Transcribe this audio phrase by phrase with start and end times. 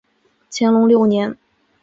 [0.49, 1.37] 乾隆六年。